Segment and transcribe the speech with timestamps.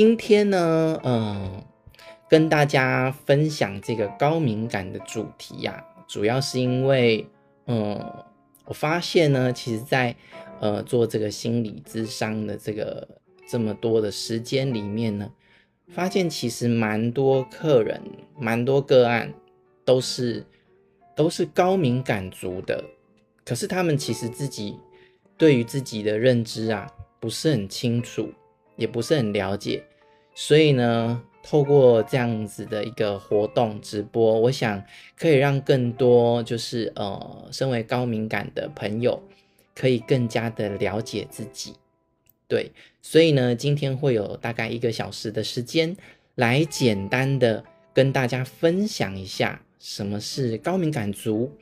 [0.00, 1.62] 今天呢，嗯、
[2.26, 7.28] 跟大家分享这个高敏感的主题呀、啊，主要是因为，
[7.66, 8.02] 嗯、
[8.64, 10.16] 我发现呢，其实在，在
[10.60, 13.06] 呃做这个心理咨商的这个
[13.46, 15.30] 这么多的时间里面呢，
[15.88, 18.00] 发现其实蛮多客人，
[18.38, 19.30] 蛮多个案
[19.84, 20.46] 都是
[21.14, 22.82] 都是高敏感族的，
[23.44, 24.78] 可是他们其实自己
[25.36, 28.32] 对于自己的认知啊，不是很清楚。
[28.76, 29.84] 也不是很了解，
[30.42, 34.82] 所以呢，透过这样子的一个活动直播，我想
[35.14, 39.22] 可以让更多就是呃，身为高敏感的朋友，
[39.74, 41.74] 可以更加的了解自己。
[42.48, 42.72] 对，
[43.02, 45.94] 所以呢，今天会有大概一个小时的时间，
[46.36, 47.62] 来简单的
[47.92, 51.52] 跟大家分享一下什么是高敏感族，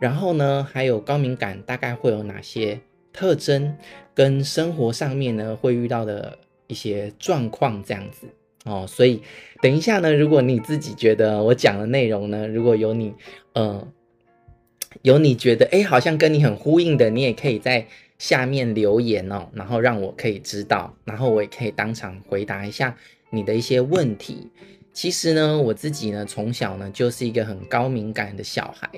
[0.00, 2.80] 然后呢，还有高敏感大概会有哪些
[3.12, 3.76] 特征，
[4.14, 6.38] 跟生活上面呢会遇到的。
[6.72, 8.26] 一些状况这样子
[8.64, 9.20] 哦，所以
[9.60, 13.12] 等一下呢，如果你自己觉得我讲的内容呢，如果有你
[13.52, 13.86] 呃
[15.02, 17.86] 有你觉得诶好像跟你很呼应的，你也可以在
[18.18, 22.96] 下面留言哦，然后让我可以知道，然后我也可以当场回答一下
[23.30, 24.48] 你的一些问题。
[24.92, 28.88] 其实呢，我自己呢从小呢就是一个很高敏感的小孩，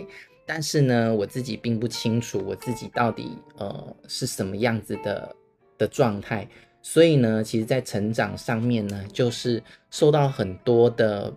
[0.45, 5.34] 但是呢我自己并不清楚我自己到底呃是什么样子的
[5.78, 6.47] 的状态。
[6.86, 11.32] 所以呢，其实，在成长上面呢，就是受到很多的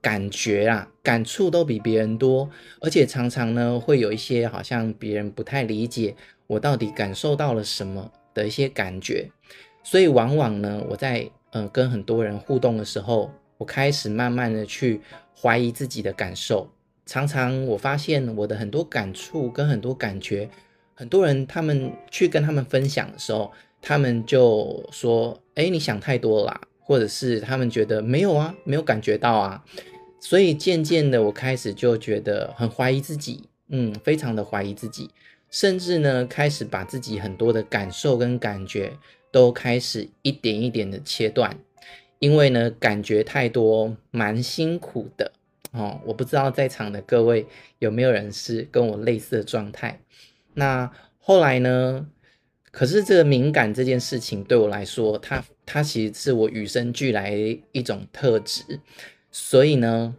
[0.00, 2.48] 感觉啊，感触都比别人多，
[2.80, 6.14] 而且常常呢，会有一些好像别人不太理解
[6.46, 9.28] 我到底感受到了什么的一些感觉。
[9.82, 15.00] 所以，往往呢，我在呃跟很多人互动的时候，我开始慢慢的去
[15.36, 16.70] 怀疑自己的感受。
[17.04, 20.48] 常常我发现我的很多感触跟很多感觉，
[20.94, 23.50] 很多人他们去跟他们分享的时候，
[23.82, 29.62] 他们就说：“哎，你想太多啦，或者是他们觉得没有啊，没有感觉到啊。”
[30.20, 35.10] 所以渐渐的，我开始就觉得很怀疑自己，嗯，非常的怀疑自己，
[35.50, 38.92] 甚至呢，开始把自己很多的感受跟感觉
[39.32, 41.58] 都开始一点一点的切断，
[42.20, 45.32] 因为呢，感觉太多，蛮辛苦的
[45.72, 46.00] 哦。
[46.06, 47.44] 我不知道在场的各位
[47.80, 49.98] 有没有人是跟我类似的状态。
[50.54, 50.88] 那
[51.18, 52.06] 后来呢？
[52.72, 57.30] 可是这个敏感这件事情对我来说，它它其实是我与生俱来
[57.70, 58.80] 一种特质，
[59.30, 60.16] 所以呢，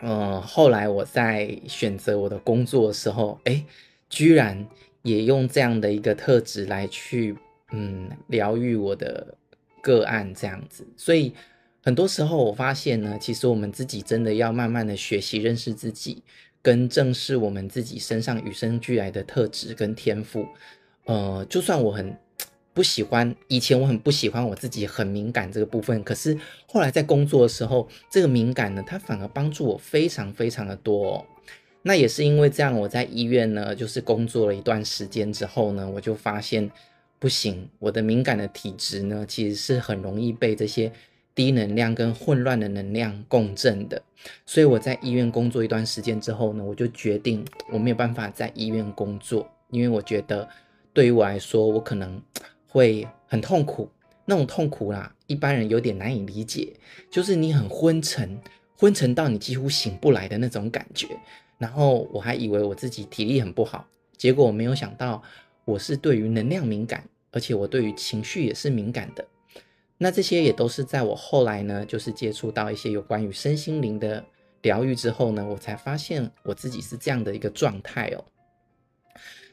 [0.00, 3.64] 呃，后来我在选择我的工作的时候，哎，
[4.10, 4.66] 居然
[5.02, 7.34] 也用这样的一个特质来去，
[7.72, 9.34] 嗯，疗愈我的
[9.80, 10.86] 个案这样子。
[10.98, 11.32] 所以
[11.82, 16.22] 很多时候我发现呢，其实我们自己真的要慢慢的学习认识自己，
[16.60, 20.46] 跟正视我们自己身上与生俱来的特质跟天赋。
[21.08, 22.14] 呃，就算我很
[22.74, 31.24] 不喜欢，以前我很不喜欢我自己很敏感这个部分，可是后来在工作的时候，这个敏感呢，它反而帮助我非常非常的多哦。
[31.80, 36.70] 那也是因为这样，我在医院呢，就是工作了一段时间之后呢，我就发现
[37.18, 40.92] 不行，我的敏感的体质呢，其实是很容易被这些
[41.34, 44.02] 低能量跟混乱的能量共振的。
[44.44, 47.42] 所以我在医院工作一段时间之后呢，我就决定
[47.72, 50.46] 我没有办法在医院工作，因为我觉得。
[50.92, 52.20] 对于我来说，我可能
[52.66, 53.88] 会很痛苦，
[54.24, 56.74] 那种痛苦啦，一般人有点难以理解，
[57.10, 58.38] 就是你很昏沉，
[58.76, 61.08] 昏沉到你几乎醒不来的那种感觉。
[61.58, 65.22] 然后我还以为我自己体力很不好，结果我没有想到
[65.64, 69.24] 我是对于能量敏感，而且我对于情绪也是敏感的。
[69.96, 74.24] 那这些也都是在我后来呢，就是接触到一些有关于身心灵的
[74.62, 78.24] 疗愈之后呢，我才发现我自己是这样的一个状态哦。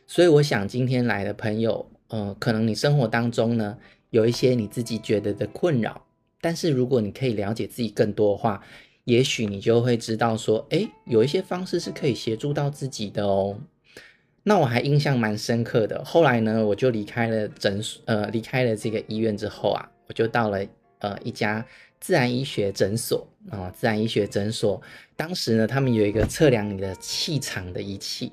[0.07, 3.77] 所以我想今天来的朋友，呃，可能你生活当中呢
[4.11, 6.05] 有一些你自己觉得的困扰，
[6.39, 8.61] 但是如果你可以了解自己更多的话，
[9.05, 13.57] 也许你就会知道说，诶，有一些方式是可以协助到自己的哦。
[14.43, 20.63] 那我还印象蛮深刻的，后来呢，我就离开了诊所，呃，离开了这个医院之后啊，我就到了
[20.99, 21.65] 呃一家
[21.99, 24.79] 自然医学诊所啊，自然医学诊所，
[25.15, 28.31] 当时呢，他们有一个测量你的气场的仪器。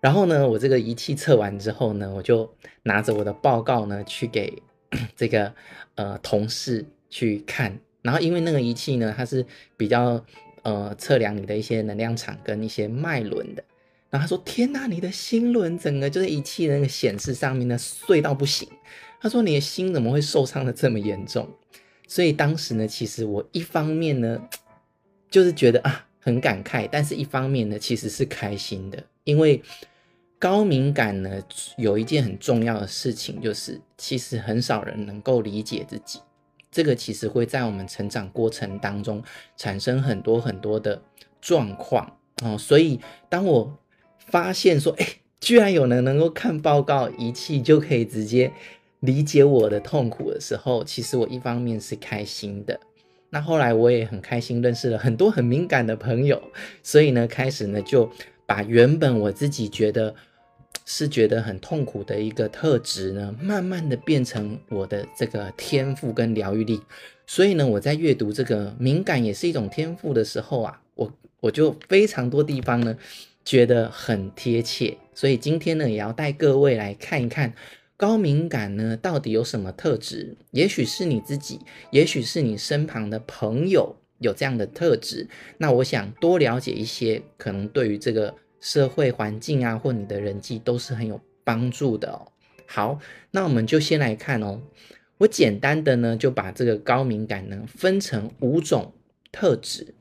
[0.00, 2.50] 然后呢，我这个仪器测完之后呢，我就
[2.84, 4.62] 拿着我的报告呢去给
[5.14, 5.54] 这个
[5.94, 7.78] 呃同事去看。
[8.02, 9.44] 然后因为那个仪器呢，它是
[9.76, 10.24] 比较
[10.62, 13.62] 呃测量你的一些能量场跟一些脉轮的。
[14.08, 18.68] 然后他说：“天哪，你的心轮整个就是仪器的那个显示上面呢碎到不行。”
[19.22, 21.48] 他说：“你的心怎么会受伤的这么严重？”
[22.08, 24.42] 所以当时呢，其实我一方面呢
[25.30, 29.62] 就是觉得啊很感慨，但是一方面呢其实是开心的，因为。
[30.42, 31.42] 高敏感呢，
[31.76, 36.18] 有一件很重要的事情，就是其实很少人能够理解自己。
[36.72, 39.22] 这个其实会在我们成长过程当中
[39.58, 41.02] 产生很多很多的
[41.42, 42.56] 状况哦。
[42.56, 42.98] 所以
[43.28, 43.78] 当我
[44.16, 45.06] 发现说，哎，
[45.40, 48.50] 居然有人能够看报告仪器就可以直接
[49.00, 52.80] 理解我的痛苦的时候，其实我一方面是开心的。
[53.28, 56.42] 那后来我也很开心认识了很多很敏感的朋友，
[56.82, 58.10] 所以呢，开始呢就
[58.50, 60.14] 把原本我自己觉得。
[60.86, 66.80] 是觉得很痛苦的一个特质呢，慢慢的变成我的这个天赋跟疗愈力。
[67.28, 72.96] 所以呢，我在阅读这个敏感也是一种天赋的时候啊，我我就非常多地方呢
[73.44, 74.96] 觉得很贴切。
[75.14, 77.54] 所以今天呢，也要带各位来看一看
[77.96, 80.36] 高敏感呢到底有什么特质。
[80.50, 81.60] 也许是你自己，
[81.92, 85.26] 也许是你身旁的朋友有这样的特质。
[85.58, 88.34] 那我想多了解一些，可能对于这个。
[88.62, 92.30] 社会环境啊，或你的人际都是很有帮助的哦。
[92.66, 93.00] 好，
[93.30, 94.60] 那我们就先来看哦。
[95.16, 98.92] 我简单的呢，就把这个高敏感呢分成五种
[99.32, 99.94] 特质。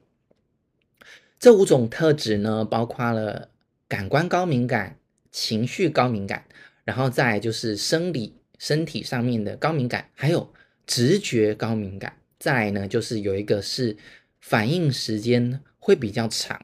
[1.39, 3.47] 这五种特质呢，包括了
[3.87, 4.97] 感官高敏感、
[5.31, 6.43] 情绪高敏感，
[6.83, 10.53] 然后再就是生理身体上面的高敏感，还有
[10.85, 12.17] 直觉高敏感。
[12.39, 13.97] 再呢，就是有一个是
[14.39, 16.59] 反应时间会比较长。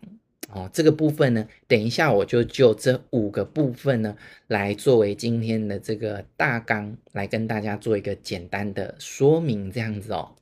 [0.49, 4.15] 哦，这个部分呢，等一下我就就这五个部分呢，
[4.47, 10.35] 来作为今天的这个大纲，来跟大家做一个简单的说明，这样子哦。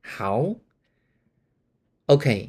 [0.00, 0.54] 好
[2.06, 2.48] ，OK，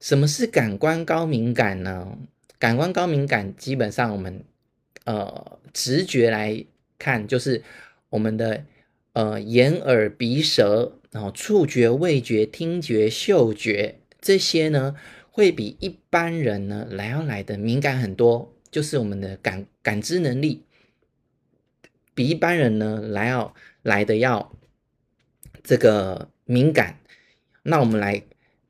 [0.00, 2.18] 什么是感官高敏感呢？
[2.58, 4.42] 感官高敏感基本上我们
[5.04, 6.64] 呃直觉来
[6.98, 7.62] 看，就是
[8.08, 8.64] 我们的
[9.12, 14.96] 呃眼耳鼻舌，然后触觉、味觉、听觉、嗅觉这些呢。
[15.32, 20.64] 会比一般人呢来要来的敏感很多，就是我们的感感知能力
[22.14, 24.52] 比一般人呢来要来的要
[25.62, 26.98] 这个敏感。
[27.62, 28.20] 那我们来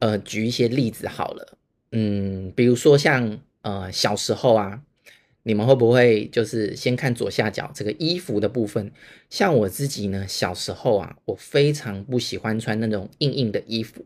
[0.01, 1.59] 呃举一些例子好了，
[1.93, 4.83] 嗯，比如说像呃小时候啊，
[5.43, 8.93] 你们会不会就是先看左下角这个衣服的部分？
[9.29, 14.05] 像我自己呢，小时候啊，我非常不喜欢穿那种硬硬的衣服。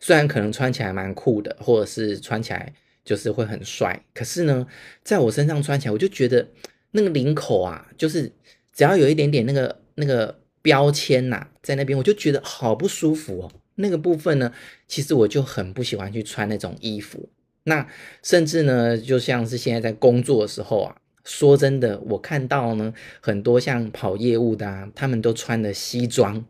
[0.00, 2.72] 虽然可能穿起来蛮酷的，或者是穿起来
[3.04, 4.66] 就是会很帅，可是呢，
[5.02, 6.48] 在我身上穿起来，我就觉得
[6.92, 8.30] 那个领口啊，就是
[8.72, 13.52] 只要有一点点那个那个标签呐，在那边，我就觉得好不舒服哦。
[13.76, 14.52] 那个部分呢，
[14.86, 17.28] 其实我就很不喜欢去穿那种衣服。
[17.64, 17.86] 那
[18.22, 26.44] 甚至呢，就像是现在在工作的时候啊，说真的，我看到呢，很多像跑业务的啊，他们都穿的西装。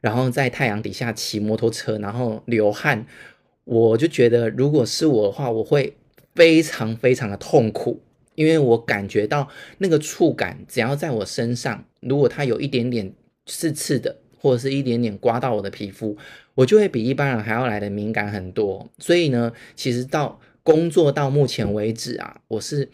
[0.00, 3.06] 然后在太阳底下骑摩托车，然后流汗，
[3.64, 5.96] 我就觉得，如果是我的话，我会
[6.34, 8.02] 非常非常的痛苦，
[8.34, 13.14] 因为我感觉到那个触感，只要在我身上，如果它有一点点
[13.46, 16.14] 刺刺的，或者是一点点刮到我的皮肤，
[16.54, 18.90] 我就会比一般人还要来的敏感很多。
[18.98, 22.90] 所以呢，其实到工作到目前为止啊，我是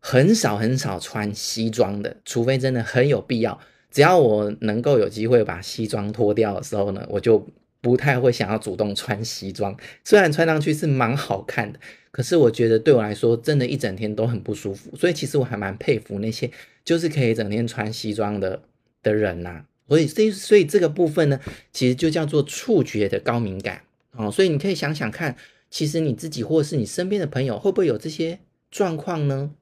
[0.00, 3.60] 很少很少穿西装的，除非真的很有必要。
[3.92, 7.46] 只要我能够有机会把西装脱掉的时候呢，我就
[7.80, 9.76] 不太会想要主动穿西装。
[10.02, 11.78] 虽然穿上去是蛮好看的，
[12.10, 14.96] 可是我觉得对我来说，真的一整天都很不舒服。
[14.96, 16.50] 所以其实我还蛮佩服那些
[16.84, 18.62] 就是可以整天穿西装的
[19.02, 19.64] 的人呐。
[19.88, 21.38] 所以，所以，所以这个部分呢，
[21.70, 23.82] 其实就叫做触觉的高敏感
[24.12, 24.30] 哦。
[24.30, 25.36] 所以你可以想想看，
[25.72, 28.38] 其实你自己或者是你身边的朋友会不会有这些
[28.70, 29.52] 状况呢？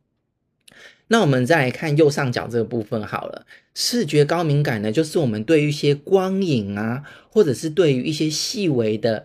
[1.07, 9.25] 那我们再来看右上角这个部分好了，视觉高敏感呢，就是我们对于一些光影啊，或者是对于一些细微的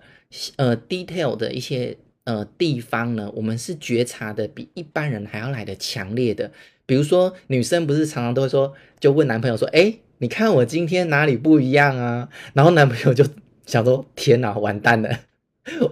[0.58, 6.52] 呃 detail 的一些呃地方呢，我们是觉察的比一般人还要来的强烈的。
[6.86, 12.30] 比如说女生不是常常都会说，就问男朋友说，哎，你看我今天哪里不一样啊？
[12.54, 13.26] 然后男朋友就
[13.66, 15.20] 想说，天哪，完蛋了，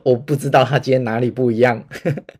[0.03, 1.87] 我不知道他今天哪里不一样。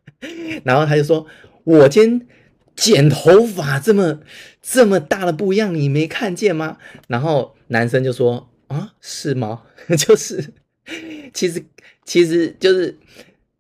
[0.64, 1.26] 然后他就说，
[1.64, 2.28] 我今天。
[2.76, 4.20] 剪头发这么
[4.60, 6.80] 这么大的不一样，你没看见吗？
[7.08, 9.62] 然后男生就说：“啊，是吗？
[9.96, 10.44] 就是，
[11.36, 11.64] 其实
[12.04, 12.98] 其实就是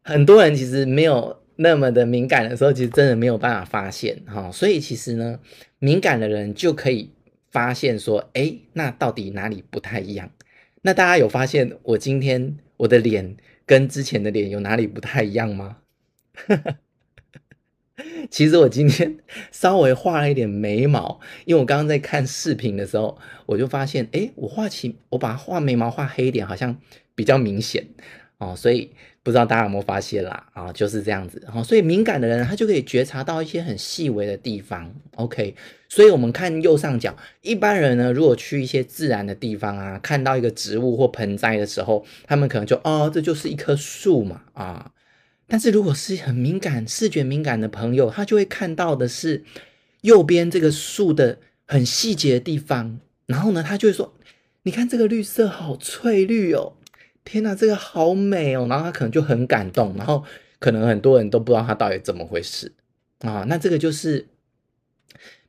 [0.01, 4.51] 很多人其实没有那么的敏感的时候，其实真的没有办法发现哈。
[4.51, 5.39] 所以其实呢，
[5.77, 7.12] 敏感的人就可以
[7.51, 10.32] 发现说，哎，那到底哪里不太一样？
[10.82, 15.77] 那大家有发现我今天我的脸跟之前的脸有哪里不太一样吗？”
[18.29, 19.20] 其实我今天
[19.51, 26.75] 稍微画了一点眉毛，因为我刚刚在看视频的时候，我就发现，哎，我画起我把画眉毛画黑一点，好像
[27.13, 27.88] 比较明显
[28.39, 28.55] 哦。
[28.55, 28.91] 所以
[29.24, 30.46] 不知道大家有没有发现啦？
[30.51, 31.42] 啊，就是这样子。
[31.46, 34.94] 然后，所以敏感的人他就可以觉察到一些很细微的地方。
[35.15, 35.56] OK，
[35.88, 44.92] 所以我们看右上角，一般人呢，如果去一些自然的地方啊，看到一个植物或盆栽的时候，他们可能就哦，这就是一棵树嘛啊。
[45.48, 49.44] 但是如果是很敏感、视觉敏感的朋友，他就会看到的是
[50.01, 53.00] 右边这个树的很细节的地方。
[53.27, 54.13] 然后呢，他就会说
[54.63, 56.74] ：“你看这个绿色好翠绿哦。”
[57.24, 58.68] 天哪，这个好美哦！
[58.70, 60.24] 然后他可能就很感动，然后
[60.60, 62.72] 可能很多人都不知道他到底怎么回事
[63.20, 63.46] 啊。
[63.48, 64.27] 那这个就是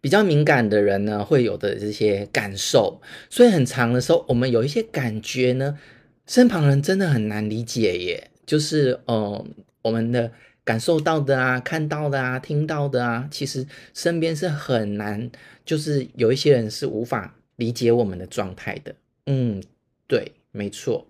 [0.00, 5.78] 比较敏感的人呢会有的这些感受，所以很长的时候，我们有一些感觉呢，
[6.26, 8.30] 身旁人真的很难理解耶。
[8.46, 9.42] 就是呃，
[9.80, 10.30] 我们的
[10.64, 15.30] 感受到的啊，看到的啊，听到的啊，其实身边是很难，
[15.64, 18.94] 就是有一些人是无法理解我们的状态的。
[19.24, 19.62] 嗯，
[20.06, 21.06] 对，没错。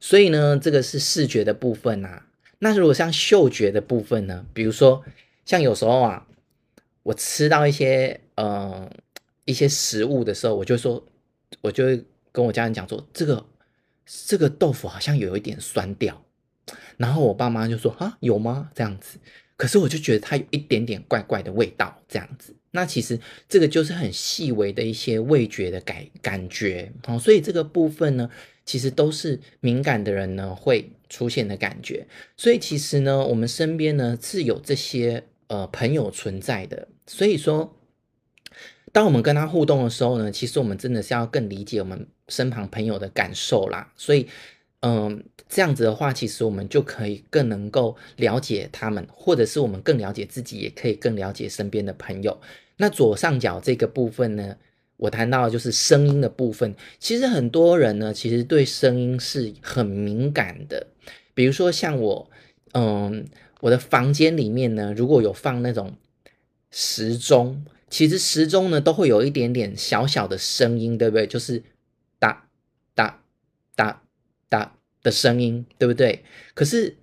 [0.00, 2.26] 所以呢，这个是视觉的部分啊。
[2.58, 4.44] 那如果像嗅觉的部分呢？
[4.52, 5.02] 比如说，
[5.44, 6.26] 像有时候啊，
[7.02, 8.90] 我吃到一些呃
[9.46, 11.02] 一些食物的时候，我就说，
[11.62, 13.46] 我就会跟我家人讲说，这个
[14.04, 16.22] 这个豆腐好像有一点酸掉。
[16.98, 18.70] 然后我爸妈就说啊，有吗？
[18.74, 19.18] 这样子。
[19.56, 22.54] 可是我就觉得它有一点点怪怪的味道，这样子。
[22.72, 26.92] 那其实这个就是很细微的一些味觉的感感觉。
[27.04, 28.30] 好，所以这个部分呢。
[28.66, 36.86] 其实都是敏感的人呢会出现的感觉，所以其实呢，我们身边呢是有这些呃朋友存在的。
[37.04, 37.74] 所以说，
[38.92, 43.92] 当我们跟他互动的时候呢，其实我们真的是要更理解我们身旁朋友的感受啦。
[43.96, 44.28] 所以，
[44.80, 52.40] 嗯、这样子的话，其实我们就可以更能够了解他们，或者是我们更了解自己，也可以更了解身边的朋友。
[52.78, 54.56] 那左上角这个部分呢，
[54.96, 60.86] 我谈到的就是声音的部分，其实很多人呢，其实对声音是很敏感的。
[61.34, 62.30] 比如说像我，
[62.72, 63.26] 嗯，
[63.60, 65.94] 我的房间里面呢，如果有放那种
[66.70, 71.26] 时钟，其实时钟呢都会有一点点小小的声音，对不对？
[71.26, 71.62] 就是
[72.18, 72.48] 哒
[72.94, 73.22] 哒
[73.76, 74.02] 哒
[74.50, 76.22] 打的声音，对不对？
[76.52, 76.98] 可是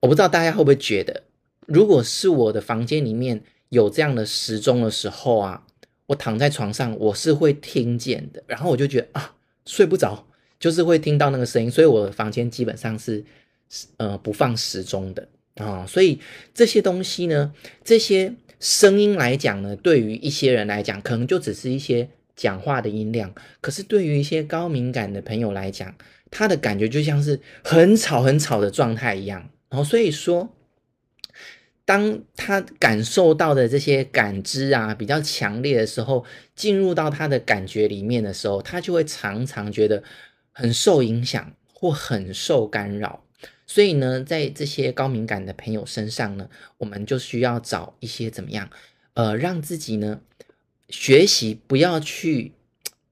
[0.00, 1.24] 我不知道大家会不会觉得，
[1.66, 5.64] 如果是我的房间里面有这样的时钟的时候啊。
[6.08, 10.24] 我躺在床上，我是会听见的，然后我就觉得啊，睡不着，
[10.60, 13.24] 就是会听到那个声音，所以我的房间基本上是
[13.96, 16.20] 呃不放时钟的啊，所以
[16.54, 17.52] 这些东西呢，
[17.82, 25.92] 这些声音来讲呢，对于一些人来讲，可能就只是一些讲话的音量，可是对于一些高敏感的朋友来讲，
[26.30, 30.52] 他的感觉就像是很吵很吵的状态一样，然后所以说。
[31.88, 36.24] 当他感受到的这些感知啊比较强烈的时候，
[36.56, 40.02] 进入到他的感觉里面的时候，他就会常常觉得
[40.50, 43.22] 很受影响或很受干扰。
[43.68, 48.68] 所以呢，在这些高敏感的朋友身上呢，我们就需要找一些怎么样，
[49.14, 50.20] 呃，让自己呢
[50.88, 52.54] 学习不要去，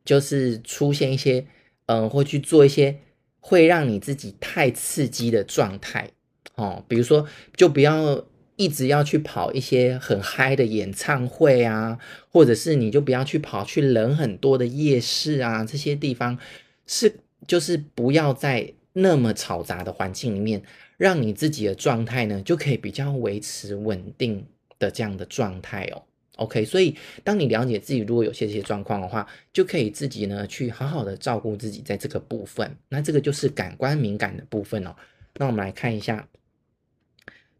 [0.04, 1.46] 就是出现一些，
[1.86, 3.00] 嗯、呃，或去做一些
[3.40, 6.10] 会让你自己太刺激的状态
[6.54, 7.26] 哦，比如说，
[7.56, 8.24] 就不要。
[8.56, 11.98] 一直要去跑一些很嗨的演唱会啊，
[12.30, 16.38] 或者是你就不要去跑去人很多的夜市啊，这些地方
[16.86, 17.16] 是
[17.48, 20.62] 就是不要在那么嘈杂的环境里面，
[20.96, 24.46] 让你自己的状态呢就可以比较维持稳定
[24.78, 26.04] 的这样的状态哦。
[26.36, 32.76] OK，所以当你了解自己如果有些些状况的话，就可以自己呢去好好的照顾自己在这个部分。
[32.88, 34.94] 那这个就是感官敏感的部分哦。
[35.36, 36.28] 那我们来看一下。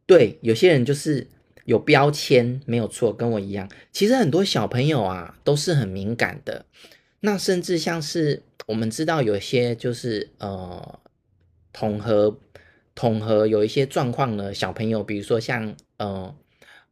[0.07, 1.27] 对，有些人就是
[1.65, 3.71] 有标签，没有错，跟我一样。
[3.91, 6.67] 其实很多小朋友啊都是很敏感的，
[7.21, 11.01] 那甚至像是我们知道有些就是呃
[11.73, 12.39] 统合
[12.95, 16.37] 统合有一些状况的小朋友，比如说像呃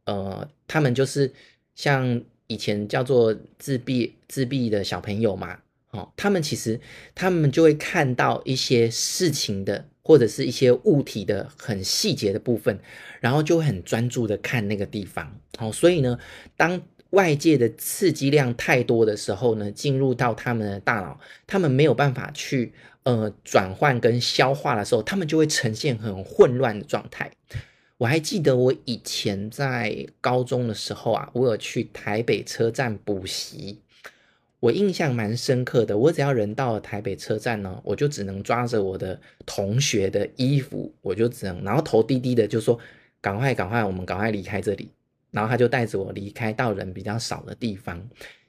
[0.05, 1.31] 呃他们就是
[1.75, 5.59] 像以前叫做自闭自闭的小朋友嘛，
[5.91, 6.79] 哦，他们其实
[7.13, 9.85] 他们就会看到一些事情的。
[10.05, 12.77] 或者是一些物体的很细节的部分，
[13.21, 15.39] 然后就会很专注的看那个地方。
[15.59, 16.19] 哦，所以呢，
[16.57, 27.31] 当外界的刺激量太多的时候呢，进入到他们的大脑，他们没有办法去呃转换跟消化的时候，他们就会呈现很混乱的状态。
[27.97, 33.79] 我还记得我以前在高中的时候啊，我有去台北车站补习。
[34.59, 42.79] 我印象蛮深刻的，我只要人到了台北车站呢，我就只能抓着我的同学的衣服，我就只能，然后头低低的就说
[43.19, 44.89] ：“赶快，赶快，我们赶快离开这里。”
[45.31, 48.01] 然后他就带着我离开到人比较少的地方。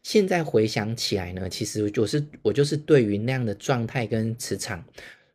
[0.04, 4.84] 现在回想起来呢，其实就是我就是对于那样的状态跟磁场，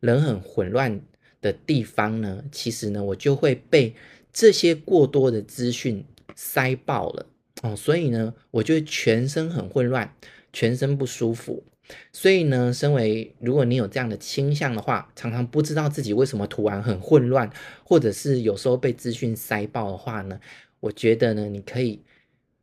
[0.00, 0.98] 人很混乱
[1.40, 3.94] 的地方呢，其实呢，我就会被
[4.32, 6.04] 这些过多的资讯
[6.34, 7.26] 塞爆了
[7.62, 10.14] 哦，所以呢，我就全身很混乱，
[10.52, 11.64] 全身不舒服。
[12.12, 17.50] 所以呢，身为如果你有这样的倾向的话，常常不知道自己为什么突然很混乱，
[17.82, 20.40] 或者是有时候被资讯塞爆的话呢，
[20.78, 22.00] 我觉得呢，你可以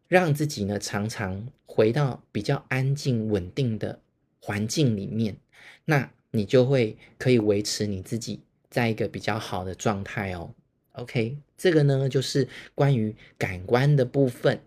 [0.08, 4.00] 让自己呢常常回到比较安静稳定的
[4.40, 5.36] 环境里面，
[5.84, 10.52] 那你就会可以维持你自己在一个比较好的状态哦。
[10.94, 14.60] OK，这个呢就是关于感官的部分。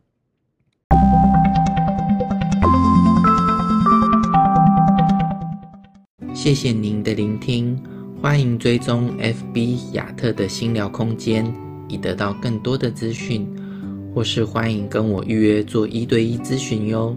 [6.33, 7.83] 谢谢您的聆听，
[8.23, 11.53] 欢迎追踪 FB 亚特的心疗空间，
[11.89, 13.47] 以得到更多的资讯，
[14.15, 17.15] 或是欢迎跟我预约做一对一咨询哟。